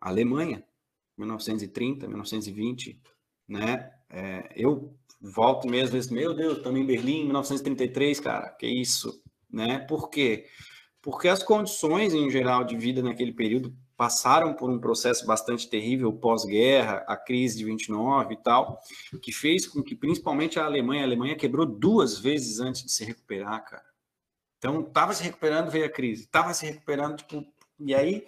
[0.00, 0.64] A Alemanha,
[1.16, 3.00] 1930, 1920,
[3.48, 3.92] né?
[4.10, 9.78] É, eu volto mesmo, meu Deus, estamos em Berlim, 1933, cara, que isso, né?
[9.80, 10.46] Por quê?
[11.02, 16.12] Porque as condições em geral de vida naquele período passaram por um processo bastante terrível
[16.12, 18.80] pós-guerra, a crise de 29 e tal,
[19.22, 23.04] que fez com que principalmente a Alemanha, a Alemanha quebrou duas vezes antes de se
[23.04, 23.84] recuperar, cara.
[24.58, 26.24] Então, estava se recuperando, veio a crise.
[26.24, 27.46] Estava se recuperando, tipo,
[27.78, 28.24] e aí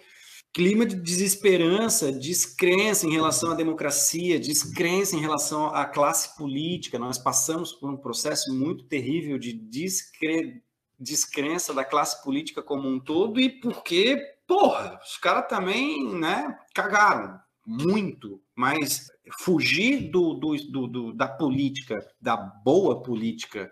[0.53, 6.97] clima de desesperança, descrença em relação à democracia, descrença em relação à classe política.
[6.97, 10.61] Nós passamos por um processo muito terrível de descre...
[10.99, 14.17] descrença da classe política como um todo e porque
[14.49, 19.05] porra, os caras também, né, cagaram muito, mas
[19.41, 23.71] fugir do, do, do, do, da política, da boa política,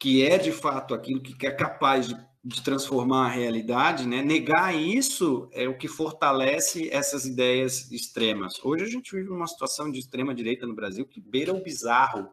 [0.00, 4.22] que é de fato aquilo que é capaz de, de transformar a realidade, né?
[4.22, 8.58] Negar isso é o que fortalece essas ideias extremas.
[8.64, 12.30] Hoje a gente vive uma situação de extrema direita no Brasil que beira o bizarro.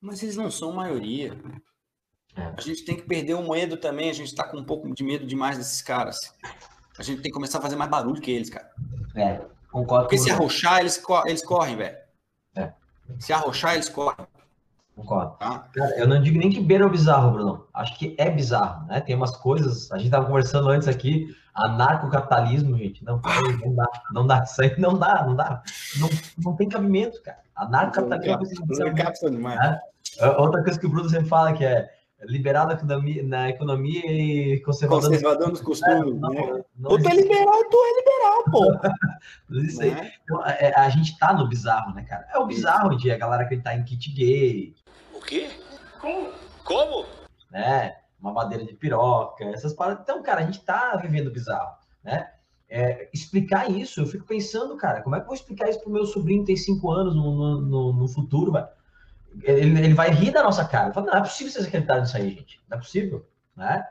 [0.00, 1.36] Mas eles não são maioria.
[2.36, 2.54] É.
[2.56, 5.02] A gente tem que perder o medo também, a gente está com um pouco de
[5.02, 6.32] medo demais desses caras.
[6.96, 8.70] A gente tem que começar a fazer mais barulho que eles, cara.
[9.16, 10.04] É, concordo.
[10.04, 11.96] Porque se arrochar, eles, eles correm, velho.
[12.54, 12.72] É.
[13.18, 14.26] Se arrochar, eles correm.
[14.94, 15.36] Concordo.
[15.38, 15.64] Tá?
[15.74, 17.66] Cara, eu não digo nem que beira o bizarro, Bruno.
[17.74, 19.00] Acho que é bizarro, né?
[19.00, 19.90] Tem umas coisas.
[19.90, 23.04] A gente estava conversando antes aqui, anarcocapitalismo, gente.
[23.04, 23.20] Não,
[23.64, 24.42] não dá, não dá.
[24.44, 25.62] Isso aí não dá, não dá.
[25.98, 27.38] Não, não tem cabimento, cara.
[27.56, 28.66] Anarcocapitalismo.
[28.68, 29.58] Não, não, não, demais.
[29.58, 29.80] Né?
[30.38, 31.90] Outra coisa que o Bruno sempre fala que é
[32.26, 36.16] liberal na economia, na economia e conservador, conservador nos costumes.
[36.16, 36.64] É, né?
[36.76, 38.90] tu é liberal, tu é liberal, pô.
[39.60, 39.90] Isso aí.
[39.90, 40.12] Né?
[40.22, 42.26] Então, a, é, a, gente tá no bizarro, né, cara?
[42.32, 44.74] É o bizarro de a galera acreditar em kit gay.
[45.12, 45.50] O quê?
[46.00, 46.28] Como?
[46.64, 47.06] Como?
[47.50, 47.96] Né?
[48.20, 50.02] Uma madeira de piroca, essas paradas.
[50.02, 52.30] Então, cara, a gente tá vivendo bizarro, né?
[52.68, 55.92] É, explicar isso, eu fico pensando, cara, como é que eu vou explicar isso pro
[55.92, 58.66] meu sobrinho que tem cinco anos no, no, no futuro, velho?
[59.42, 60.92] Ele, ele vai rir da nossa cara.
[60.92, 62.60] Fala, não é possível vocês acreditarem nisso aí, gente.
[62.68, 63.84] Não é possível, né?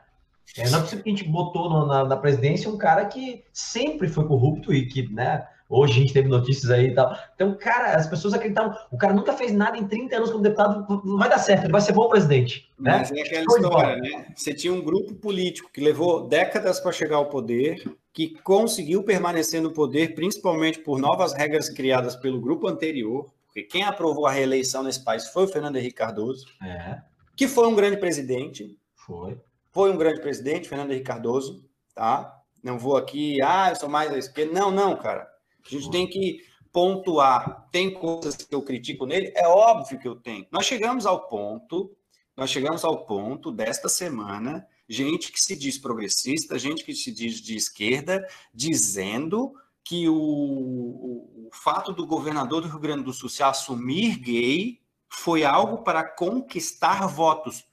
[0.56, 3.44] É, não é possível que a gente botou no, na, na, presidência um cara que
[3.52, 7.16] sempre foi corrupto e que, né, hoje a gente teve notícias aí e tal.
[7.34, 11.02] Então, cara, as pessoas acreditavam, o cara nunca fez nada em 30 anos como deputado,
[11.04, 12.70] não vai dar certo, ele vai ser bom presidente.
[12.78, 12.98] Né?
[12.98, 14.26] Mas é aquela história, né?
[14.36, 19.60] Você tinha um grupo político que levou décadas para chegar ao poder, que conseguiu permanecer
[19.60, 24.82] no poder, principalmente por novas regras criadas pelo grupo anterior, porque quem aprovou a reeleição
[24.82, 27.00] nesse país foi o Fernando Henrique Cardoso, é.
[27.36, 28.76] que foi um grande presidente.
[28.96, 29.40] Foi.
[29.70, 31.64] Foi um grande presidente, Fernando Henrique Cardoso,
[31.94, 32.42] tá?
[32.60, 34.52] Não vou aqui, ah, eu sou mais à esquerda.
[34.52, 35.28] Não, não, cara.
[35.64, 36.40] A gente tem que
[36.72, 37.68] pontuar.
[37.70, 39.32] Tem coisas que eu critico nele?
[39.36, 40.44] É óbvio que eu tenho.
[40.50, 41.96] Nós chegamos ao ponto,
[42.36, 47.40] nós chegamos ao ponto desta semana gente que se diz progressista, gente que se diz
[47.40, 53.28] de esquerda, dizendo que o, o, o fato do governador do Rio Grande do Sul
[53.28, 57.64] se assumir gay foi algo para conquistar votos.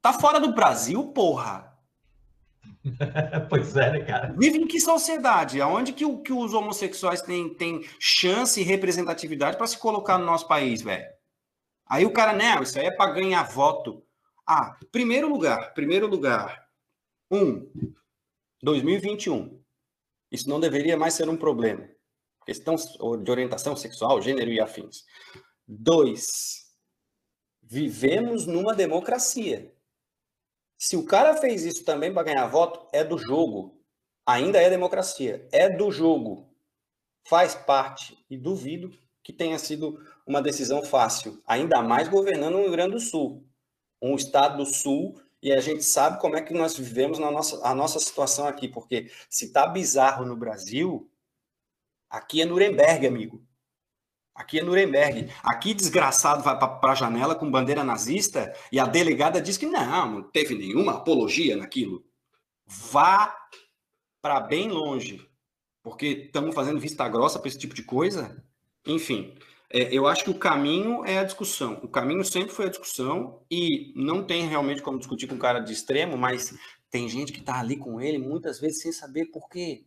[0.00, 1.76] Tá fora do Brasil, porra.
[3.50, 4.34] pois é, né, cara?
[4.38, 5.60] Vive em que sociedade?
[5.60, 10.46] Aonde que, que os homossexuais têm, têm chance e representatividade para se colocar no nosso
[10.46, 11.06] país, velho?
[11.86, 14.04] Aí o cara, não, isso aí é para ganhar voto.
[14.46, 16.66] Ah, primeiro lugar, primeiro lugar.
[17.30, 17.70] Um,
[18.62, 19.57] 2021.
[20.30, 21.88] Isso não deveria mais ser um problema.
[22.44, 25.04] Questão de orientação sexual, gênero e afins.
[25.66, 26.66] Dois,
[27.62, 29.74] vivemos numa democracia.
[30.78, 33.82] Se o cara fez isso também para ganhar voto, é do jogo.
[34.24, 35.46] Ainda é democracia.
[35.52, 36.54] É do jogo.
[37.26, 38.16] Faz parte.
[38.30, 38.90] E duvido
[39.22, 41.42] que tenha sido uma decisão fácil.
[41.46, 43.46] Ainda mais governando o Rio Grande do Sul.
[44.00, 45.20] Um estado do Sul.
[45.42, 48.68] E a gente sabe como é que nós vivemos na nossa, a nossa situação aqui.
[48.68, 51.10] Porque se tá bizarro no Brasil,
[52.10, 53.46] aqui é Nuremberg, amigo.
[54.34, 55.32] Aqui é Nuremberg.
[55.42, 60.12] Aqui, desgraçado, vai para a janela com bandeira nazista e a delegada diz que não,
[60.12, 62.04] não teve nenhuma apologia naquilo.
[62.64, 63.36] Vá
[64.22, 65.28] para bem longe,
[65.82, 68.44] porque estamos fazendo vista grossa para esse tipo de coisa.
[68.86, 69.36] Enfim,
[69.70, 71.78] é, eu acho que o caminho é a discussão.
[71.82, 75.60] O caminho sempre foi a discussão e não tem realmente como discutir com um cara
[75.60, 76.54] de extremo, mas
[76.90, 79.84] tem gente que está ali com ele muitas vezes sem saber por quê.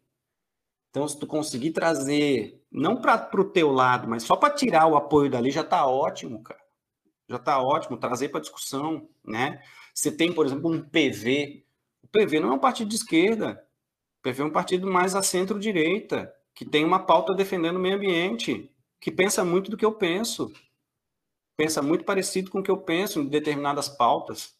[0.91, 4.95] Então, se tu conseguir trazer, não para o teu lado, mas só para tirar o
[4.95, 6.59] apoio dali, já está ótimo, cara.
[7.29, 9.61] Já está ótimo, trazer para discussão, né?
[9.93, 11.63] Você tem, por exemplo, um PV.
[12.03, 13.65] O PV não é um partido de esquerda.
[14.19, 17.95] O PV é um partido mais à centro-direita, que tem uma pauta defendendo o meio
[17.95, 18.69] ambiente,
[19.01, 20.53] que pensa muito do que eu penso.
[21.57, 24.55] Pensa muito parecido com o que eu penso em determinadas pautas.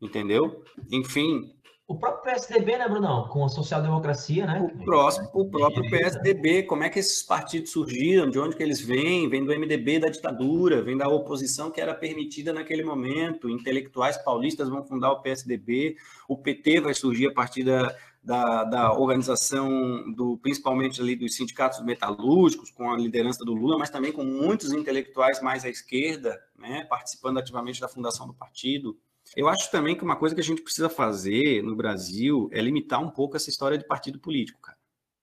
[0.00, 0.64] Entendeu?
[0.92, 1.52] Enfim,
[1.90, 3.26] o próprio PSDB, né, Brunão?
[3.26, 4.60] Com a social-democracia, né?
[4.60, 8.80] O, próximo, o próprio PSDB, como é que esses partidos surgiram, de onde que eles
[8.80, 9.28] vêm?
[9.28, 13.50] Vêm do MDB da ditadura, vem da oposição que era permitida naquele momento.
[13.50, 15.96] Intelectuais paulistas vão fundar o PSDB,
[16.28, 21.82] o PT vai surgir a partir da, da, da organização, do, principalmente ali dos sindicatos
[21.84, 26.84] metalúrgicos, com a liderança do Lula, mas também com muitos intelectuais mais à esquerda, né,
[26.84, 28.98] participando ativamente da fundação do partido.
[29.36, 33.02] Eu acho também que uma coisa que a gente precisa fazer no Brasil é limitar
[33.02, 34.80] um pouco essa história de partido político, cara.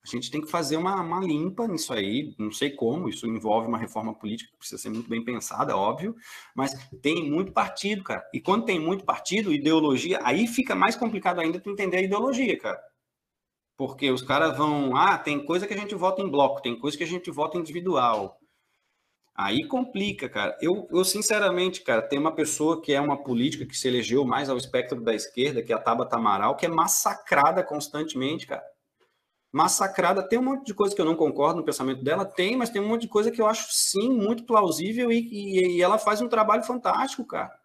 [0.08, 3.68] A gente tem que fazer uma, uma, limpa nisso aí, não sei como, isso envolve
[3.68, 6.16] uma reforma política que precisa ser muito bem pensada, óbvio,
[6.56, 8.26] mas tem muito partido, cara.
[8.34, 12.58] E quando tem muito partido, ideologia, aí fica mais complicado ainda tu entender a ideologia,
[12.58, 12.82] cara.
[13.78, 16.98] Porque os caras vão, ah, tem coisa que a gente vota em bloco, tem coisa
[16.98, 18.40] que a gente vota individual.
[19.36, 20.58] Aí complica, cara.
[20.60, 24.50] Eu, eu, sinceramente, cara, tem uma pessoa que é uma política que se elegeu mais
[24.50, 28.64] ao espectro da esquerda, que é a Tabata Amaral, que é massacrada constantemente, cara.
[29.52, 30.28] Massacrada.
[30.28, 32.82] Tem um monte de coisa que eu não concordo no pensamento dela, tem, mas tem
[32.82, 36.20] um monte de coisa que eu acho, sim, muito plausível e, e, e ela faz
[36.20, 37.57] um trabalho fantástico, cara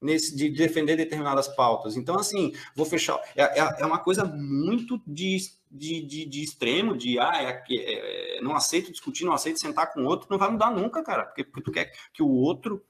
[0.00, 1.96] nesse de defender determinadas pautas.
[1.96, 3.20] Então, assim, vou fechar.
[3.36, 5.36] É, é, é uma coisa muito de,
[5.70, 10.02] de, de, de extremo, de ah, é, é, não aceito discutir, não aceito sentar com
[10.02, 12.84] o outro, não vai mudar nunca, cara, porque, porque tu quer que o outro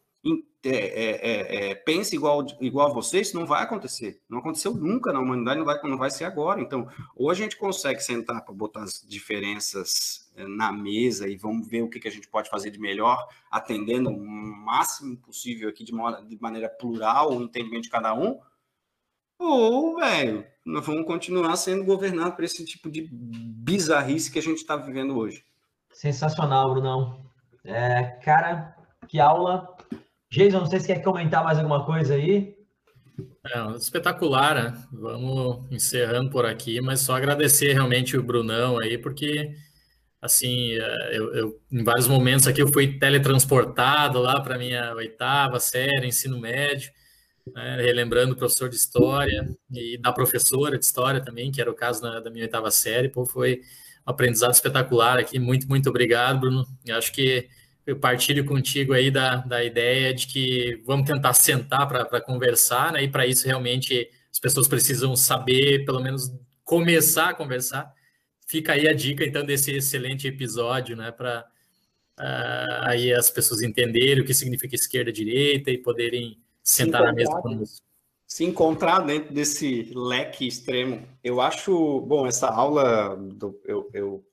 [0.64, 4.20] é, é, é, é, pense igual, igual a você, isso não vai acontecer.
[4.28, 6.60] Não aconteceu nunca na humanidade, não vai, não vai ser agora.
[6.60, 11.68] Então, ou a gente consegue sentar para botar as diferenças é, na mesa e vamos
[11.68, 15.84] ver o que, que a gente pode fazer de melhor, atendendo o máximo possível aqui
[15.84, 18.40] de, uma, de maneira plural o entendimento de cada um,
[19.38, 24.58] ou, velho, nós vamos continuar sendo governados por esse tipo de bizarrice que a gente
[24.58, 25.44] está vivendo hoje.
[25.92, 27.24] Sensacional, Brunão.
[27.64, 28.76] É, cara,
[29.06, 29.76] que aula
[30.30, 32.54] Jason, não sei se quer comentar mais alguma coisa aí.
[33.46, 34.86] É, espetacular, né?
[34.92, 39.54] Vamos encerrando por aqui, mas só agradecer realmente o Brunão aí, porque
[40.20, 45.58] assim, é, eu, eu em vários momentos aqui eu fui teletransportado lá para minha oitava
[45.60, 46.90] série, ensino médio,
[47.54, 47.76] né?
[47.80, 52.02] relembrando o professor de história e da professora de história também, que era o caso
[52.02, 53.62] na, da minha oitava série, pô, foi
[54.06, 55.38] um aprendizado espetacular aqui.
[55.38, 56.66] Muito, muito obrigado, Bruno.
[56.84, 57.48] Eu acho que
[57.88, 63.02] eu partilho contigo aí da, da ideia de que vamos tentar sentar para conversar, né?
[63.02, 66.30] E para isso realmente as pessoas precisam saber, pelo menos
[66.62, 67.90] começar a conversar.
[68.46, 71.10] Fica aí a dica então desse excelente episódio, né?
[71.10, 77.02] Para uh, ah, aí as pessoas entenderem o que significa esquerda, direita e poderem sentar
[77.04, 77.82] na mesa conosco.
[78.26, 83.16] Se encontrar dentro desse leque extremo, eu acho bom essa aula.
[83.16, 84.27] Do, eu, eu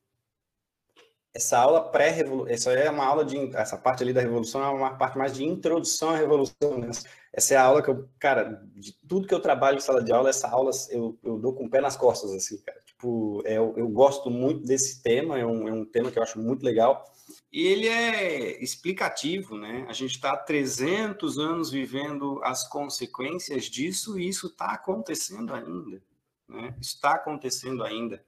[1.36, 4.96] essa aula pré-revolução, essa é uma aula de, essa parte ali da revolução é uma
[4.96, 6.90] parte mais de introdução à revolução, né?
[7.34, 10.14] Essa é a aula que eu, cara, de tudo que eu trabalho em sala de
[10.14, 12.80] aula, essa aula eu, eu dou com o pé nas costas, assim, cara.
[12.86, 16.24] Tipo, é, eu, eu gosto muito desse tema, é um, é um tema que eu
[16.24, 17.04] acho muito legal.
[17.52, 19.86] E ele é explicativo, né?
[19.90, 26.02] A gente está há 300 anos vivendo as consequências disso e isso está acontecendo ainda,
[26.48, 26.74] né?
[26.80, 28.24] Está acontecendo ainda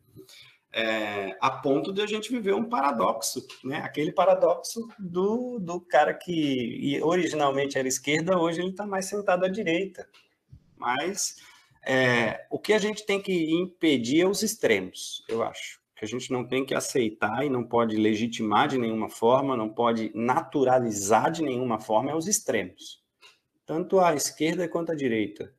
[0.78, 3.78] é, a ponto de a gente viver um paradoxo, né?
[3.78, 9.48] Aquele paradoxo do, do cara que originalmente era esquerda, hoje ele está mais sentado à
[9.48, 10.08] direita.
[10.78, 11.38] Mas
[11.84, 15.82] é, o que a gente tem que impedir é os extremos, eu acho.
[15.96, 19.70] Que a gente não tem que aceitar e não pode legitimar de nenhuma forma, não
[19.70, 23.02] pode naturalizar de nenhuma forma é os extremos.
[23.66, 25.52] Tanto a esquerda quanto a direita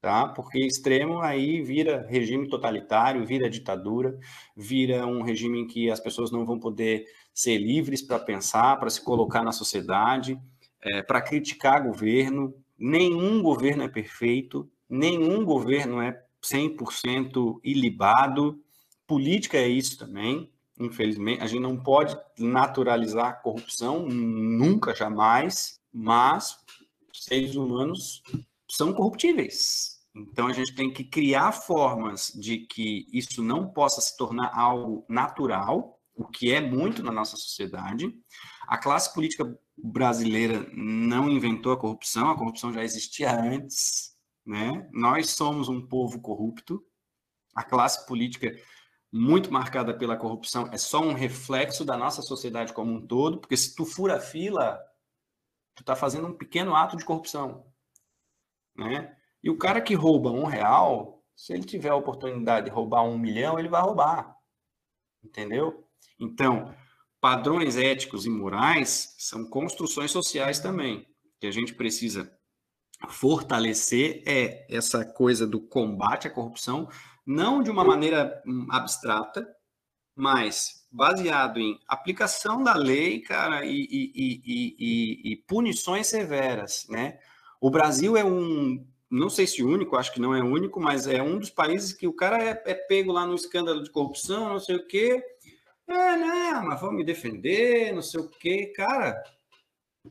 [0.00, 0.28] tá?
[0.28, 4.18] Porque extremo aí vira regime totalitário, vira ditadura,
[4.56, 8.90] vira um regime em que as pessoas não vão poder ser livres para pensar, para
[8.90, 10.38] se colocar na sociedade,
[10.80, 12.54] é, para criticar governo.
[12.78, 18.60] Nenhum governo é perfeito, nenhum governo é 100% ilibado.
[19.06, 21.42] Política é isso também, infelizmente.
[21.42, 26.56] A gente não pode naturalizar a corrupção, nunca, jamais, mas
[27.12, 28.22] seres humanos
[28.70, 29.98] são corruptíveis.
[30.14, 35.04] Então a gente tem que criar formas de que isso não possa se tornar algo
[35.08, 38.12] natural, o que é muito na nossa sociedade.
[38.66, 44.88] A classe política brasileira não inventou a corrupção, a corrupção já existia antes, né?
[44.92, 46.82] Nós somos um povo corrupto.
[47.54, 48.52] A classe política
[49.12, 53.56] muito marcada pela corrupção é só um reflexo da nossa sociedade como um todo, porque
[53.56, 54.78] se tu fura a fila,
[55.74, 57.64] tu está fazendo um pequeno ato de corrupção
[58.78, 59.14] né?
[59.42, 63.18] E o cara que rouba um real, se ele tiver a oportunidade de roubar um
[63.18, 64.36] milhão, ele vai roubar,
[65.22, 65.84] entendeu?
[66.18, 66.74] Então,
[67.20, 71.06] padrões éticos e morais são construções sociais também,
[71.40, 72.32] que a gente precisa
[73.08, 76.88] fortalecer é essa coisa do combate à corrupção,
[77.24, 79.46] não de uma maneira hum, abstrata,
[80.16, 87.20] mas baseado em aplicação da lei, cara, e, e, e, e punições severas, né?
[87.60, 91.22] O Brasil é um, não sei se único, acho que não é único, mas é
[91.22, 94.60] um dos países que o cara é, é pego lá no escândalo de corrupção, não
[94.60, 95.22] sei o quê.
[95.86, 98.72] É, né, mas vamos me defender, não sei o quê.
[98.76, 99.22] Cara,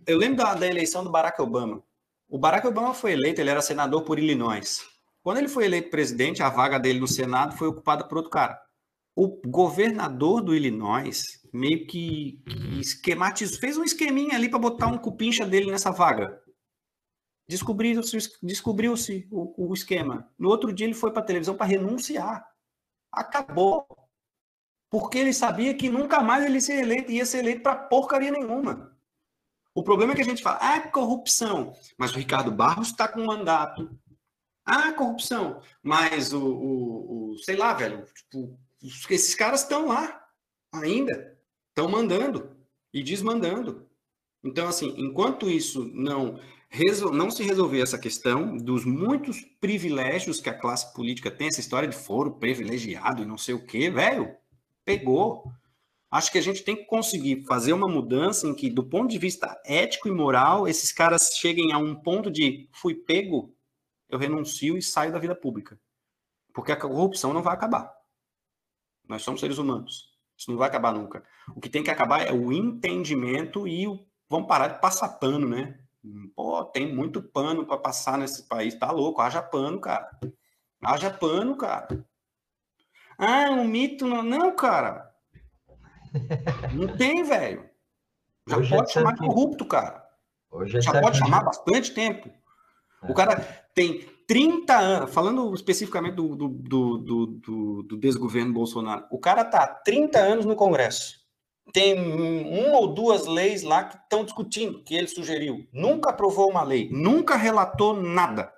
[0.05, 1.83] eu lembro da, da eleição do Barack Obama.
[2.27, 4.81] O Barack Obama foi eleito, ele era senador por Illinois.
[5.21, 8.59] Quando ele foi eleito presidente, a vaga dele no Senado foi ocupada por outro cara.
[9.15, 14.97] O governador do Illinois meio que, que esquematizou, fez um esqueminha ali para botar um
[14.97, 16.41] cupincha dele nessa vaga.
[17.47, 18.93] Descobriu-se descobriu
[19.31, 20.29] o, o esquema.
[20.37, 22.45] No outro dia ele foi para a televisão para renunciar.
[23.11, 23.87] Acabou.
[24.89, 28.97] Porque ele sabia que nunca mais ele ser eleito, ia ser eleito para porcaria nenhuma.
[29.73, 31.73] O problema é que a gente fala, ah, corrupção.
[31.97, 33.89] Mas o Ricardo Barros está com mandato.
[34.65, 35.61] Ah, corrupção.
[35.83, 38.59] Mas o, o, o sei lá, velho, tipo,
[39.09, 40.25] esses caras estão lá
[40.73, 41.37] ainda.
[41.69, 42.57] Estão mandando
[42.93, 43.87] e desmandando.
[44.43, 46.39] Então, assim, enquanto isso não
[47.11, 51.87] não se resolver essa questão dos muitos privilégios que a classe política tem, essa história
[51.87, 54.35] de foro privilegiado e não sei o quê, velho,
[54.85, 55.51] pegou.
[56.09, 59.17] Acho que a gente tem que conseguir fazer uma mudança em que, do ponto de
[59.17, 63.53] vista ético e moral, esses caras cheguem a um ponto de fui pego,
[64.09, 65.77] eu renuncio e saio da vida pública.
[66.53, 67.93] Porque a corrupção não vai acabar.
[69.07, 70.15] Nós somos seres humanos.
[70.37, 71.23] Isso não vai acabar nunca.
[71.55, 74.05] O que tem que acabar é o entendimento e o.
[74.29, 75.79] Vamos parar de passar pano, né?
[76.35, 78.75] Pô, tem muito pano para passar nesse país.
[78.75, 80.09] Tá louco, haja pano, cara.
[80.83, 82.05] Haja pano, cara.
[83.17, 84.05] Ah, um mito.
[84.05, 85.11] Não, não cara.
[86.73, 87.69] Não tem, velho.
[88.47, 90.05] Já Hoje pode chamar de corrupto, cara.
[90.49, 92.29] Hoje Já pode chamar bastante tempo.
[93.03, 93.11] É.
[93.11, 93.39] O cara
[93.73, 99.67] tem 30 anos, falando especificamente do, do, do, do, do desgoverno Bolsonaro, o cara tá
[99.67, 101.26] 30 anos no Congresso
[101.73, 105.67] tem uma ou duas leis lá que estão discutindo, que ele sugeriu.
[105.71, 108.53] Nunca aprovou uma lei, nunca relatou nada.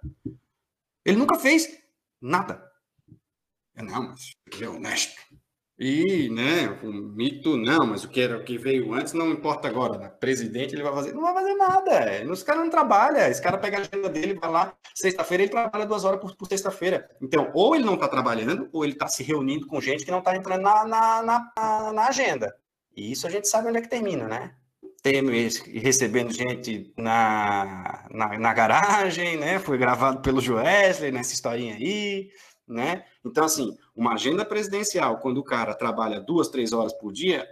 [1.05, 1.68] Ele nunca fez
[2.22, 2.64] nada.
[3.76, 5.20] Não, mas ele é honesto.
[5.82, 9.70] E, né, o mito, não, mas o que era o que veio antes não importa
[9.70, 9.97] agora.
[9.97, 10.10] Né?
[10.10, 11.14] Presidente, ele vai fazer.
[11.14, 12.22] Não vai fazer nada.
[12.22, 13.30] Esse cara não trabalha.
[13.30, 16.49] Esse cara pega a agenda dele, vai lá, sexta-feira, ele trabalha duas horas por, por
[16.49, 17.10] sexta-feira.
[17.22, 20.20] Então, ou ele não está trabalhando, ou ele está se reunindo com gente que não
[20.20, 22.53] está entrando na, na, na, na agenda.
[22.95, 24.55] E isso a gente sabe onde é que termina, né?
[25.01, 29.59] Tendo recebendo gente na, na, na, garagem, né?
[29.59, 32.29] Foi gravado pelo Joesley nessa historinha aí,
[32.67, 33.05] né?
[33.25, 37.47] Então, assim, uma agenda presidencial, quando o cara trabalha duas, três horas por dia,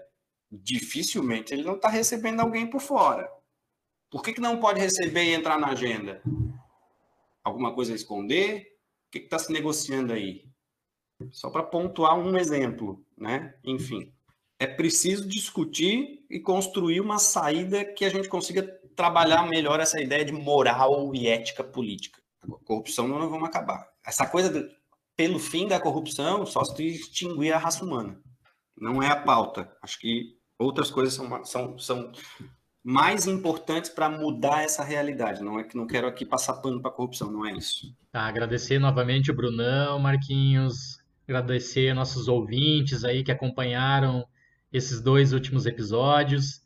[0.51, 3.29] dificilmente ele não está recebendo alguém por fora.
[4.09, 6.21] Por que, que não pode receber e entrar na agenda?
[7.43, 8.77] Alguma coisa a esconder?
[9.07, 10.45] O que está se negociando aí?
[11.31, 13.55] Só para pontuar um exemplo, né?
[13.63, 14.13] Enfim,
[14.59, 18.63] é preciso discutir e construir uma saída que a gente consiga
[18.95, 22.19] trabalhar melhor essa ideia de moral e ética política.
[22.43, 23.87] A corrupção não vamos acabar.
[24.05, 24.67] Essa coisa do,
[25.15, 28.19] pelo fim da corrupção só se extinguir a raça humana.
[28.75, 29.71] Não é a pauta.
[29.81, 32.11] Acho que outras coisas são, são, são
[32.83, 35.43] mais importantes para mudar essa realidade.
[35.43, 37.93] Não é que não quero aqui passar pano para a corrupção, não é isso.
[38.11, 44.25] Tá, agradecer novamente o Brunão, Marquinhos, agradecer nossos ouvintes aí que acompanharam
[44.71, 46.61] esses dois últimos episódios.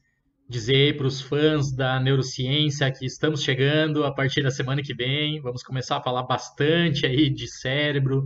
[0.47, 5.41] Dizer para os fãs da neurociência que estamos chegando a partir da semana que vem.
[5.41, 8.25] Vamos começar a falar bastante aí de cérebro,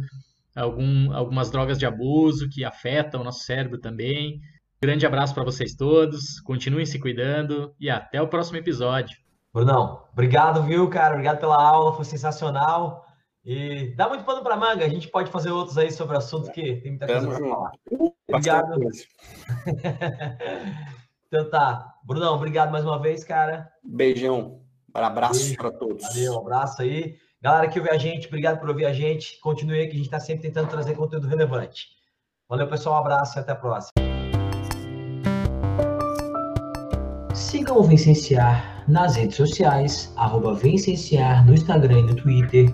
[0.55, 4.41] algum, algumas drogas de abuso que afetam o nosso cérebro também.
[4.82, 9.17] Grande abraço para vocês todos, continuem se cuidando e até o próximo episódio.
[9.53, 11.13] Brunão, obrigado, viu, cara?
[11.13, 13.05] Obrigado pela aula, foi sensacional.
[13.45, 16.77] E dá muito pano para manga, a gente pode fazer outros aí sobre assuntos que
[16.77, 17.71] tem muita coisa para falar.
[18.27, 18.79] Obrigado.
[21.27, 21.93] então tá.
[22.03, 23.71] Brunão, obrigado mais uma vez, cara.
[23.83, 24.61] Beijão.
[24.91, 26.03] Abraço para todos.
[26.07, 27.17] Valeu, um abraço aí.
[27.39, 29.39] Galera que ouve a gente, obrigado por ouvir a gente.
[29.41, 31.89] Continue aí que a gente está sempre tentando trazer conteúdo relevante.
[32.49, 32.95] Valeu, pessoal.
[32.95, 33.91] Um abraço e até a próxima.
[37.35, 42.73] Sigam o Vencenciar nas redes sociais, arroba Vencenciar no Instagram e no Twitter